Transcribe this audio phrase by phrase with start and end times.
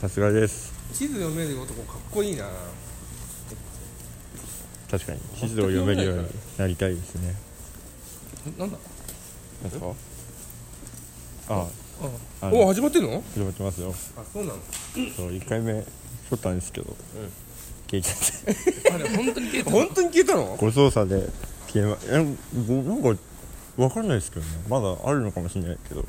[0.00, 0.72] さすがです。
[0.94, 2.48] 地図読める男かっこいいな。
[4.90, 5.20] 確かに。
[5.38, 6.26] 地図を読めるように
[6.56, 7.34] なりたいですね。
[8.58, 8.78] なんだ？
[9.62, 9.92] なんですか？
[11.50, 11.60] あ。
[11.60, 11.66] あ。
[12.46, 12.60] あの。
[12.60, 13.22] お始まってんの？
[13.34, 13.94] 始まってますよ。
[14.16, 14.58] あそうなの？
[15.14, 15.84] そう1回目
[16.30, 16.96] 撮ったんですけど、
[17.90, 18.16] 消えちゃっ
[18.54, 18.92] て。
[18.94, 20.56] あれ本当に消えた本当に消えたの？
[20.56, 21.28] ご操作で。
[21.68, 22.36] 消えまなん
[23.02, 23.20] か
[23.76, 24.52] わかんないですけどね。
[24.68, 26.04] まだあるのかもしれないけど。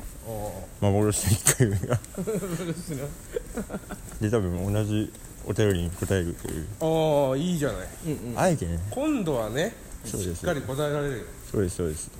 [0.80, 1.98] 幻の1回目が。
[4.20, 5.12] で多分同じ
[5.46, 6.66] お便りに答えるという。
[6.80, 7.88] ああいいじゃない。
[8.06, 8.38] うんうん。
[8.38, 8.78] あえてね。
[8.90, 10.40] 今度はねそうです。
[10.40, 11.24] しっかり答えられるよ。
[11.50, 12.10] そうですそうです、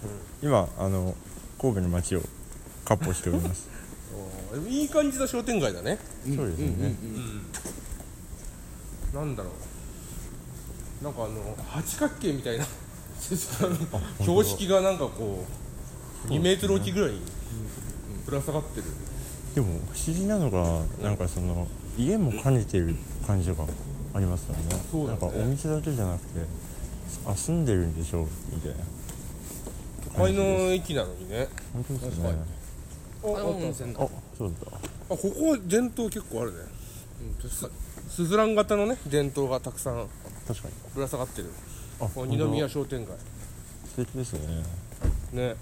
[0.43, 1.15] 今あの
[1.59, 2.21] 神戸の街を
[2.85, 3.67] かっ歩しております。
[4.69, 5.99] いい感じの商店街だね。
[6.27, 6.95] そうですよね、
[9.15, 9.51] なんだろ
[11.01, 11.05] う。
[11.05, 12.67] なんかあの八角形みたいな
[14.21, 15.45] 標識がなんかこ
[16.27, 17.21] う2メートル置きぐらいに
[18.27, 18.85] ぶら下がってる。
[19.55, 21.67] でも不思議なのがなんかその
[21.99, 23.65] 家も兼ねてる感じが
[24.15, 24.83] ありますよね。
[24.91, 25.21] そうだね。
[25.21, 26.41] なんかお店だけじゃなくて
[27.27, 28.77] あ住んでるんでしょうみたいな。
[30.15, 30.43] 都会の
[30.73, 31.49] 駅なのにね。
[31.73, 32.23] 本当ですね。
[32.23, 33.37] 確かに。
[33.37, 34.01] ああ温泉だ。
[34.03, 36.59] あそうだあここは伝統結構あるね。
[38.09, 40.07] スズラン型のね伝統がたくさん
[40.47, 40.75] 確かに。
[40.95, 41.51] ぶら下がってる
[42.27, 43.15] 二宮商店街。
[43.95, 44.63] 素敵ですね。
[45.33, 45.57] ね。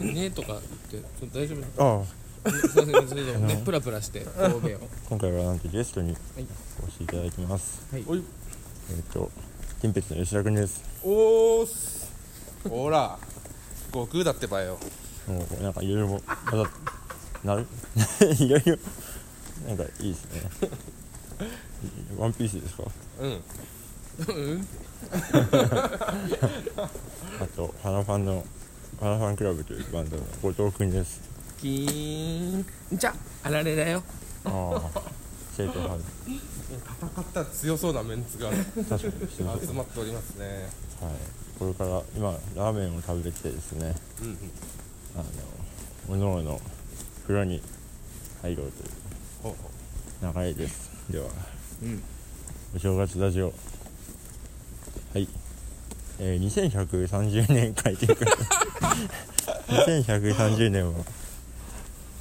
[0.00, 2.04] ねとかってちょっと大丈夫ああ。
[2.50, 4.88] すいませんそれでもねプラプラして神戸を。
[5.08, 6.14] 今回はなんとゲストに
[6.82, 8.22] お越しいただきます、おい。
[8.90, 9.30] えっ、と
[9.80, 10.82] 近鉄の吉田君です。
[11.02, 12.12] おーす。
[12.68, 13.18] ほら。
[13.92, 14.78] 悟空だってばよ。
[15.26, 16.18] もうなんかいろいろま
[16.52, 16.70] だ
[17.44, 17.66] なる？
[18.38, 18.76] いろいろ
[19.66, 20.42] なんかいいですね。
[22.18, 22.84] ワンピースですか？
[23.20, 23.42] うん
[24.18, 24.66] うん。
[27.40, 28.44] あと花ファンの
[29.00, 31.20] 花ファンクラブというバンドの後藤君です。
[31.60, 32.66] キーン。
[32.92, 34.02] じゃあられだよ。
[34.44, 35.00] ああ
[35.56, 40.68] 生徒派戦ったら強そうなメンツが確かに集まっておりますね。
[41.00, 41.12] はい。
[41.58, 43.94] これから今ラーメンを食べてきてですね。
[44.22, 44.36] うんうん
[45.16, 46.60] あのおのおの
[47.22, 47.62] 風呂に
[48.42, 48.90] 入ろうという。
[50.34, 50.90] 流れです。
[51.10, 51.26] では。
[51.82, 52.02] うん。
[52.74, 53.52] お正月ラジオ
[55.14, 55.28] はい。
[56.18, 58.36] えー、2130年書いてくださ
[59.68, 61.04] い2130年は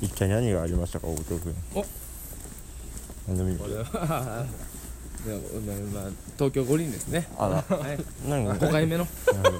[0.02, 1.56] 一体何がありましたか大藤君。
[1.76, 1.86] お。
[3.28, 5.40] 何でもいいこれはでも
[5.94, 7.28] まあ東京五輪ですね。
[7.38, 7.78] あら。
[7.78, 7.98] はい。
[8.30, 8.66] なんか。
[8.66, 9.06] 5回目の。
[9.06, 9.60] なるほ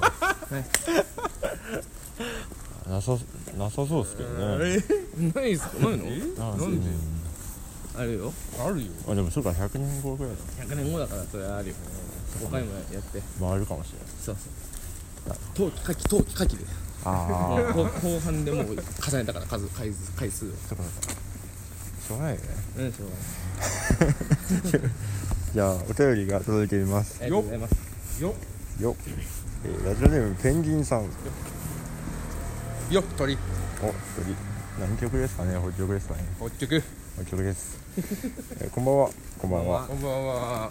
[2.90, 3.16] なさ
[3.56, 4.58] なさそうですけどね。
[5.34, 5.78] ないですか？
[5.88, 6.04] ないの？
[6.38, 6.90] あなんで？
[7.96, 8.32] あるよ。
[8.64, 8.90] あるよ。
[9.08, 10.74] あでもそうか100年後ぐらいだ。
[10.74, 11.74] 100年後だからそれはあるよ
[12.40, 13.22] 5回もやって。
[13.40, 14.08] 回るかもしれない。
[14.24, 15.36] そうそう。
[15.54, 16.64] 冬季夏季冬季夏季で。
[17.06, 18.72] ああ後後半でもう重
[19.18, 20.48] ねたから数回数回数を。
[20.68, 21.14] そうかそうか
[22.08, 22.46] しょうがないよね。
[22.78, 24.90] うんしょうがない。
[25.54, 27.18] じゃあお便りが届いています。
[27.20, 28.22] ありがとうございます。
[28.22, 28.34] よ
[28.80, 28.96] よ
[29.64, 31.04] えーラジオネームペンギンさん。
[32.90, 33.34] よ鳥。
[33.82, 33.94] お鳥。
[34.80, 35.56] 何曲ですかね？
[35.60, 36.24] 北曲ですかね？
[36.38, 36.82] 北極。
[37.16, 37.76] 北曲です、
[38.60, 39.10] えーこんばんは。
[39.38, 40.70] こんばんは、こんばんは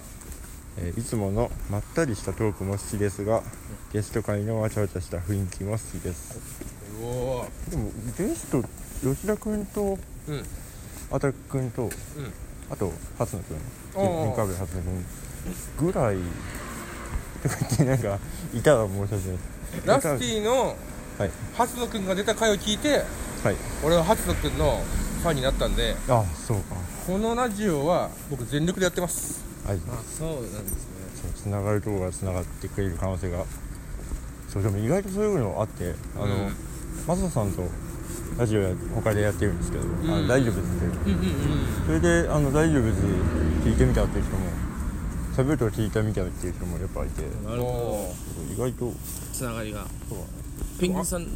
[0.77, 3.43] えーいつものまったりしたトークも好きですが
[3.91, 6.39] ゲスト会のわちゃわちゃした雰囲気も好きです。
[7.01, 8.63] おおでもゲスト
[9.01, 9.81] 吉田君と
[10.27, 10.33] うん。
[10.35, 10.43] うん
[11.11, 11.89] あたく君と
[12.71, 13.57] あと初野君。
[13.95, 14.23] あー。
[14.23, 15.05] 天下部初野君
[15.79, 16.17] ぐらい
[17.43, 18.19] とか言ってなんか
[18.53, 19.37] いたら申し訳ない
[19.85, 20.75] ラスティの
[21.19, 21.31] はい。
[21.55, 23.03] 初野くんが出た回を聞いて
[23.43, 23.55] はい。
[23.83, 24.81] 俺は初野くんの
[25.21, 26.75] ファンになったんであそうか。
[27.05, 29.77] このラジオは僕全力でやってますはい。
[29.89, 31.31] あそうなんですね。
[31.35, 33.45] つながるところがつながってくれる可能性が。
[34.49, 36.55] そうでも意外とそういうのあってあの、うん。
[37.07, 37.63] マサさんと
[38.37, 40.21] ラジオや他でやってるんですけど、あうん。
[40.23, 40.61] の大丈夫って。
[40.65, 41.33] うんうんうん
[41.85, 42.83] それであの大丈夫
[43.65, 44.47] 聞いてみたっていう人も
[45.35, 47.23] 喋ると聞いてみたっていう人もやっぱいて。
[47.45, 48.13] なるほ
[48.49, 48.93] お意外とど
[49.33, 49.85] つながりが。
[50.09, 50.42] そうだね
[50.83, 51.27] ペンギンさんも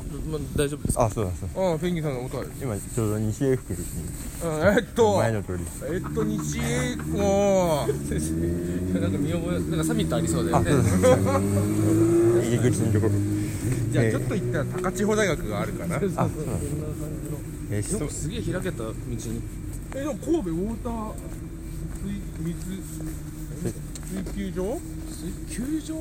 [0.56, 1.06] 大丈夫ですか？
[1.06, 1.62] あそうだそうだ。
[1.72, 2.52] ああペンギンさんの音ある。
[2.62, 5.64] 今ちょうど西英福にうんえっと前の通り。
[5.92, 10.72] えっと西へもうなんか見覚えなんかサミットありそうだよね。
[10.72, 13.14] あそうだそうだ入り口のところ。
[13.14, 13.38] えー
[13.92, 16.60] じゃあちょっと行ったら高千穂大学があるかなえそうそうそうそうなん
[17.70, 19.16] ですえーよくすげえ開けた道に。
[19.94, 21.14] でも神戸ウォーター
[22.04, 22.84] 水水
[24.36, 24.80] 水球場？
[25.50, 25.96] 球場？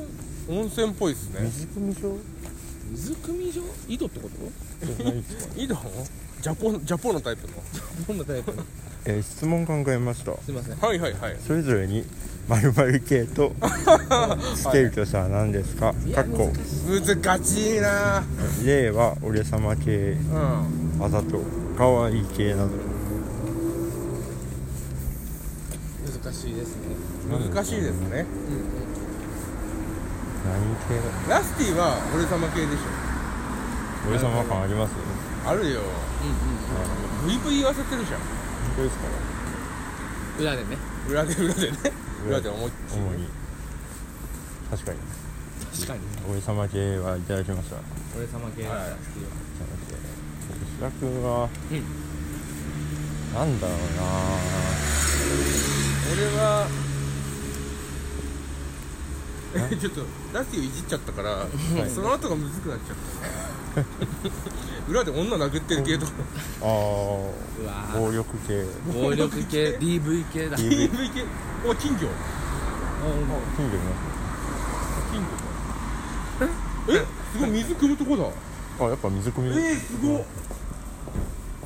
[0.49, 1.41] 温泉っぽいですね。
[1.43, 2.19] 水汲み所
[2.93, 5.61] 水汲み場井戸ってこと？
[5.61, 5.75] 井戸？
[6.43, 7.55] ジャポンジャポンのタイプの？
[8.07, 8.53] どんなタイプ
[9.07, 10.37] えー質問考えました。
[10.43, 10.77] すいません。
[10.77, 11.37] はいはいはい。
[11.47, 12.05] それぞれに
[12.49, 13.53] 〇〇系と
[14.57, 15.95] つけるとしたら何ですか？
[16.15, 16.53] かっこ
[16.89, 18.25] 難しいな。
[18.65, 20.13] 例は俺様系。
[20.13, 21.03] うん。
[21.05, 21.41] あざと
[21.79, 22.71] 可愛い系など。
[26.25, 26.83] 難しいですね。
[27.55, 28.27] 難しいですね
[30.47, 32.81] 何系ラスティは俺様系でし
[34.09, 34.93] 俺様感あります？
[34.95, 35.81] ょあるよ。
[35.81, 37.27] うん。
[37.27, 37.27] うん。
[37.27, 38.31] ブイブイ言わせてるじゃん本
[38.77, 39.05] 当ですか？
[40.41, 40.77] 裏でね。
[41.09, 41.79] 裏で裏でね。
[42.29, 42.49] 裏で。
[42.49, 43.29] 思いっきり主に。
[44.71, 44.99] 確かに。
[45.75, 46.01] 確かに
[46.31, 47.77] 俺様系はいただきました。
[48.17, 48.97] 俺様系はい。
[50.63, 51.83] 石田君はうん。
[53.35, 53.77] なんだろう
[56.13, 56.67] 俺は
[59.71, 61.47] え ちょっとラスティをいじっちゃったから、
[61.93, 63.87] その後がむずくなっちゃった。
[64.89, 66.13] 裏で女殴ってる系とか。
[66.13, 66.19] な
[66.63, 68.65] あうわあ暴力系。
[68.93, 70.57] 暴力系 DV 系だ。
[70.57, 71.25] DV 系。
[71.67, 72.09] お金魚。
[73.57, 73.81] 金魚い
[75.13, 77.05] 金魚え？
[77.33, 78.25] すごい水汲むとこだ。
[78.79, 79.49] あやっぱ水汲み。
[79.51, 80.23] えー、すごっ。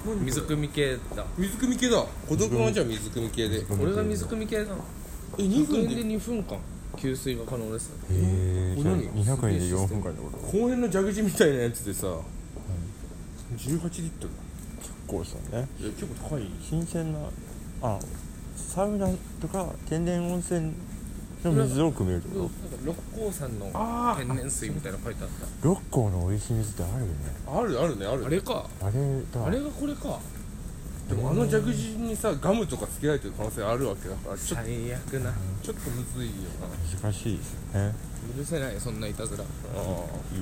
[0.07, 1.25] 何水汲み系だ。
[1.37, 2.05] 水汲み系だ。
[2.29, 3.65] 孤独はじゃあ水汲み系で。
[3.81, 4.75] 俺が水汲み系だ
[5.39, 5.95] え2 2分で？
[5.95, 6.59] 分で2分間
[7.01, 7.91] 給水が可能です。
[7.91, 10.37] へえじゃあ何200円で4分間ってこと。
[10.59, 12.07] 公園の蛇口みたいなやつでさ、
[13.57, 14.31] 18リットル。
[14.79, 15.69] 結構したね。
[15.79, 16.43] 結構高い。
[16.61, 17.19] 新鮮な
[17.83, 17.99] あ
[18.55, 19.09] サウナ
[19.41, 20.73] とか天然温泉
[21.43, 23.67] の水を汲めるってなんかこ六甲山の
[24.19, 25.29] 天然水みたいなの書いてあっ
[25.63, 27.15] と六甲の美味しい水ってあるよね。
[27.47, 28.21] あるあるねある。
[28.21, 28.69] たあれか。
[28.83, 28.93] あれ
[29.33, 30.21] だあれがこれか
[31.11, 35.33] でもあの蛇口にさガムとかつけられてる可能性あるわけだからちょっ最悪な。
[35.33, 36.33] とちょっとむずいよ
[37.03, 37.93] 難しいですね。
[38.39, 39.43] 許せないそんないたずら。
[39.43, 39.85] なあ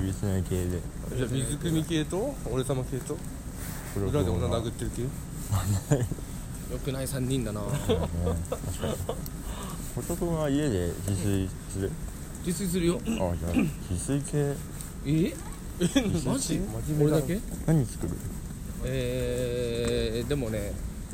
[0.07, 0.79] 許せない系で。
[1.11, 2.35] あじゃあ水汲み系と？
[2.53, 3.17] 俺様系と？
[3.97, 5.03] 裏で女殴ってる系？
[5.03, 5.09] よ
[6.85, 7.63] くない3人だな。
[7.63, 8.95] ね確かに。
[9.97, 11.91] 男は家で自炊する？
[12.45, 13.01] 自炊するよ。
[13.07, 13.53] あじゃあ
[13.91, 14.55] 自炊系？
[15.07, 15.35] え？
[15.81, 15.87] え
[16.29, 16.61] マジ？
[17.01, 17.41] 俺だけ？
[17.65, 18.13] 何作る？
[18.85, 20.73] えー、でもね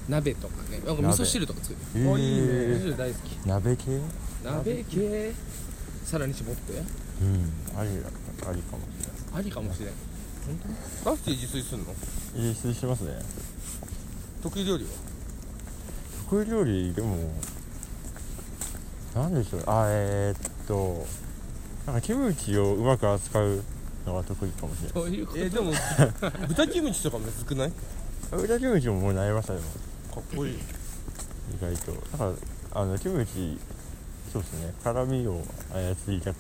[0.09, 3.47] 鍋とかねなんか味噌汁とか作るえあいいね味噌ー、汁大好き。
[3.47, 4.01] 鍋系？
[4.45, 5.33] 鍋系？
[6.05, 6.73] さらに絞って。
[6.73, 7.53] うん。
[7.79, 7.91] あり
[8.47, 9.39] ありかもしれない。
[9.39, 9.89] ありかもしれん。
[11.05, 11.87] ラスティ自炊すんの？
[12.35, 13.19] 自炊しますね。
[14.43, 14.91] 得意料理は？
[16.29, 17.17] 得意料理でも
[19.15, 19.65] なんでしょう。
[19.67, 21.07] あえー、っと
[21.87, 23.63] なんかキムチをうまく扱う
[24.07, 24.93] のが得意かもしれない。
[24.95, 25.39] そういうこと。
[25.39, 25.73] えでも
[26.49, 27.71] 豚キムチとかむずくない？
[27.71, 29.63] か豚キムチももう慣れましたよっ
[30.37, 30.53] こいい。
[30.55, 30.59] 意
[31.61, 31.93] 外と。
[32.13, 32.33] だから
[32.81, 33.59] あのキムチ
[34.33, 34.75] そうですね。
[34.83, 35.41] 辛みを
[35.73, 36.37] 操りたく。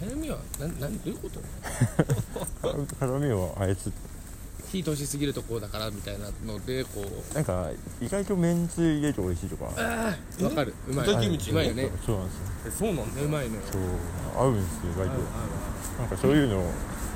[0.00, 1.40] 早見はなんなんどういうこと？
[2.62, 3.76] 辛 辛みを操っ
[4.70, 7.34] 火通しすぎるとこうだからみたいなのでこう。
[7.34, 7.70] なんか
[8.00, 9.70] 意外とめんつゆ入れると美味しいとか。
[9.76, 10.74] ああわかる。
[10.88, 11.06] うまい。
[11.06, 11.88] 豚キムチうまいよね。
[12.04, 12.42] そうなんですよ。
[12.66, 13.82] えそうなんだうまいのよそう。
[14.36, 15.22] 合うんですよ意外と
[15.98, 16.70] なんかそういうのを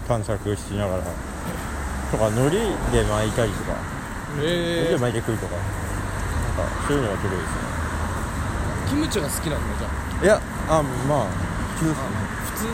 [0.09, 1.03] 探索しながら
[2.11, 3.77] とか海苔で巻いたりとか。
[4.35, 5.57] 海苔えで巻いてくるとか。
[5.57, 7.47] なんかそういうのが得意ですね。
[8.89, 9.89] キムチが好きなんだじゃ
[10.21, 10.25] あ。
[10.25, 11.27] いやあまあ
[11.77, 12.05] 普通ですね。
[12.47, 12.67] 普通？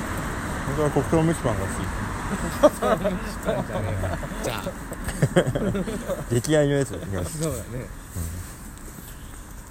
[0.67, 1.69] 本当は黒糖蒸しパンが好
[4.43, 4.63] じゃあ。
[6.29, 6.91] き出来合いのやつ。
[6.91, 7.65] いきますそうだね。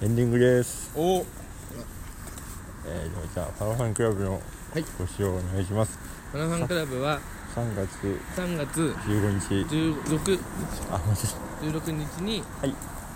[0.01, 0.92] エンディングです。
[0.95, 1.25] ー、お。
[2.88, 4.39] えー、じゃあパワファンクラブのは
[4.80, 4.86] い。
[5.00, 5.98] ご紹介お願いします、
[6.33, 7.19] マナファンクラブは
[7.56, 8.19] 3月。
[8.36, 9.54] 3月15日。
[9.75, 10.39] 16
[10.92, 12.75] あマジで16日にはい。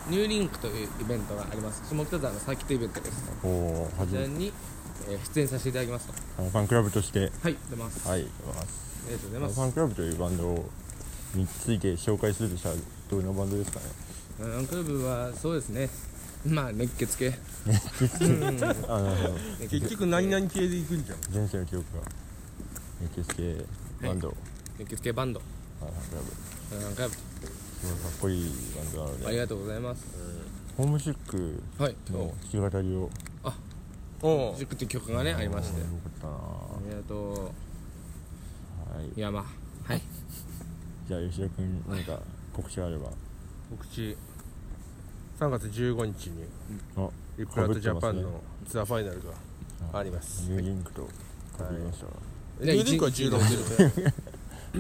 [0.10, 1.84] New Link というイベントがあります。
[1.94, 3.32] 下北沢のサーキットイベントです。
[3.44, 6.14] おおこちらに、えー出演させていただきますと。
[6.38, 7.32] パワファンクラブとして。
[7.44, 9.04] はい出ます、はい出ます。
[9.08, 9.56] ありがとうございます。
[9.56, 10.66] ファンクラブというバンド
[11.36, 12.76] について紹介するとしたら
[13.10, 13.86] どんなバンドですかね？
[14.38, 15.90] ファンクラブはそうですね。
[16.48, 17.28] まあ熱血系。
[18.22, 18.60] うん。
[19.70, 21.18] 結局何々系で行くんじゃん。
[21.34, 22.02] 前世の記憶が
[23.02, 23.66] 熱血系
[24.02, 24.36] バンド、
[24.78, 25.42] 熱血系バンド。
[25.80, 26.28] パワファンクラブ。
[26.76, 27.14] マナファンクラブ。
[27.14, 27.20] す
[27.84, 29.28] ごいかっこいいバンドなので。
[29.28, 30.06] ありがとうございます。
[30.78, 31.96] ホームシックはい。
[32.12, 33.10] の弾き語りを。
[34.22, 35.80] おう塾っていう曲がねありまして。
[35.80, 36.34] よかったな。
[36.34, 36.38] あ
[36.90, 37.36] りがとう。
[37.46, 37.52] は
[39.02, 39.08] い。
[39.16, 40.02] いやまあはい。
[41.08, 42.20] じゃあ吉田君何か
[42.52, 43.10] 告知があれば。
[43.70, 44.18] 告知。
[45.40, 46.44] 3月15日に
[46.98, 50.42] あリプラットジャパンのツアーファイナルがあります。
[50.50, 51.08] ニューリンクと
[51.58, 52.08] 被りました
[52.60, 54.14] わニューリンクは16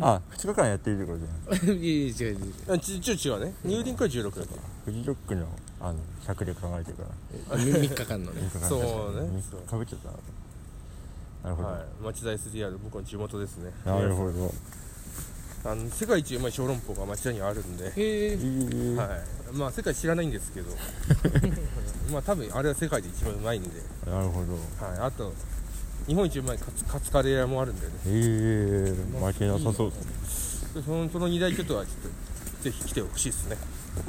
[0.02, 1.78] あ2日間やってるってことじゃない？
[1.82, 3.54] いい違う違うあち一応違うね。
[3.64, 4.54] ニューリンクは16だけ？
[4.86, 5.48] フジロックの
[5.82, 7.04] あの尺で考えてるか
[7.50, 7.58] ら。
[7.58, 8.42] 3日間のね。
[8.42, 9.42] 3日間そうね。
[9.68, 10.10] かぶっちゃった。
[10.10, 10.14] な
[11.44, 12.04] なるほど、はい。
[12.04, 13.72] 町田 SDR 僕の地元ですね。
[13.86, 14.54] なるほど。
[15.66, 17.86] あの世界一うまい小籠包が町田にはあるんで。
[17.88, 19.08] へえいい、はい。
[19.54, 20.70] まあ世界知らないんですけど。
[22.14, 23.70] まあ多分あれは世界で一番うまいんで、
[24.06, 24.54] なるほど。
[24.86, 25.34] はい、あと
[26.10, 27.94] 日本一うまいカツカツカレー屋もあるんでね。
[28.08, 30.82] ええ負けなさそうですね。
[30.82, 33.58] でそのその二大巨頭はちょっとぜひ来てほしいですね。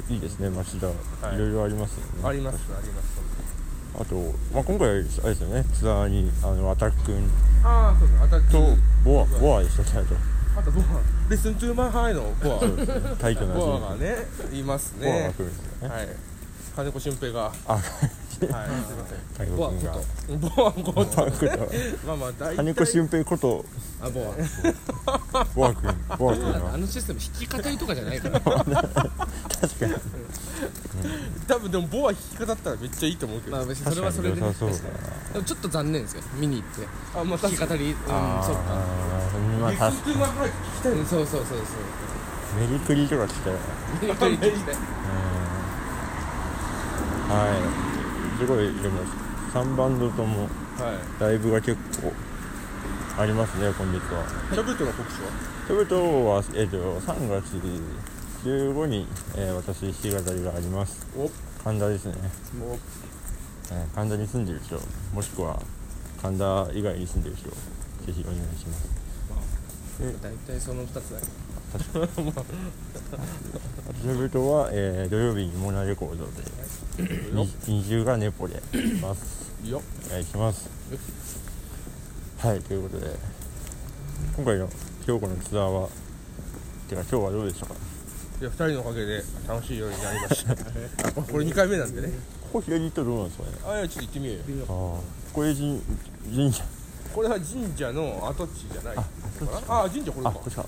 [0.09, 1.35] いいですね町田、い。
[1.35, 2.27] いろいろありますよね。
[2.27, 3.21] ありますあります。
[3.99, 4.15] あと、
[4.51, 5.63] まあ、今回あれですよね。
[5.75, 7.29] ツアーにあのアタック君。
[7.63, 8.59] ああそうですアタックと
[9.05, 9.91] ボアボアでしたけ？
[9.93, 10.15] ど
[10.57, 10.83] あとボア。
[11.29, 12.59] レッスントゥーマイハイのボア。
[13.17, 14.15] 体育のボアがね
[14.51, 15.95] いますボアがね来るんですよね。
[15.95, 16.07] はい。
[16.75, 17.51] 金子俊平が
[18.47, 18.65] はい。
[18.65, 18.95] あすい。
[18.95, 19.93] ません太鼓君が
[20.55, 21.57] ボアボア君が
[22.05, 23.65] まあまあ大体金子俊平こと
[24.01, 24.33] あボ
[25.55, 28.19] ボア君ボア君はアあのシステム引き方とかじゃない。
[28.19, 28.65] から確か
[29.85, 29.93] に
[31.47, 33.11] 多分でもボア弾き方だったらめっちゃい。
[33.13, 33.17] い。
[33.17, 34.69] と思うけど、まあ別にそれはそれでねそう
[35.33, 36.87] でもちょっと残念ですよ見に行って
[37.19, 38.11] あまあ弾き語りうんそっか
[39.59, 40.91] まあ確トゥーマイハイ聞きたい。
[40.93, 41.67] うんそうそうそうそう
[42.59, 43.57] メリクリとか来たよ
[44.01, 44.71] 見に行ってきて
[47.29, 47.57] は
[47.87, 47.90] い
[48.41, 48.99] すごいでも
[49.53, 51.21] 3バンドともはい。
[51.21, 52.11] ライブが結構
[53.21, 54.23] ありますね今月は。
[54.53, 55.29] シャブトの告知は？
[55.67, 55.95] トヨト
[56.25, 57.55] は、えっと3月
[58.43, 61.07] 15に、えー私弾き語りがあります。
[61.15, 61.29] お。
[61.63, 62.13] 神田ですね、
[63.71, 64.79] えー神田に住んでる人
[65.13, 65.61] もしくは
[66.21, 67.55] 神田以外に住んでる人ぜ
[68.07, 68.89] ひお願いします。
[70.21, 71.27] 大体その2つだけ
[71.73, 71.83] あと
[74.03, 76.31] トヨトは、えー土曜日にモナレコードで
[77.33, 77.47] に
[77.83, 79.51] 20がネポでいます。
[79.63, 80.69] いいよお願いします。
[82.39, 83.15] はいということで
[84.35, 84.67] 今回の
[85.07, 85.87] 今日このツアーは
[86.89, 87.73] てか今日はどうでしたか？
[88.41, 90.51] いや2人のおかげで楽しい夜になりました。
[90.51, 90.55] あ
[91.13, 92.09] これ2回目なんでね
[92.41, 93.51] ここ左行ったらどうなんですかね？
[93.65, 94.35] あいやちょっと行ってみよう。
[94.59, 95.81] よああこれ神
[96.25, 96.63] 神社。
[97.13, 98.95] これは神社の跡地じゃない。
[98.95, 99.03] の
[99.47, 100.29] かなあ神社これか。
[100.29, 100.65] あこっちか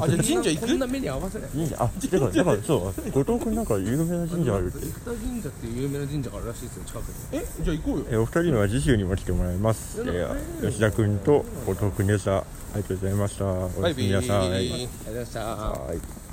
[0.00, 0.66] あじゃあ 神社行く？
[0.66, 1.76] こんな目に合わせない神社。
[1.78, 7.14] あだからだからそう後藤君なんか有名な神社あるって生田神社っていう有名な神社があるらしいですよ近くに。
[7.32, 7.46] え？
[7.64, 8.04] じゃあ行こうよ。
[8.10, 12.44] えお二人には次週にも来てもらいます、えー吉田君と後藤君でしたあ
[12.76, 13.44] りがとうございました。
[13.44, 15.40] おやすみなさいありがとうございました。
[15.40, 16.25] はい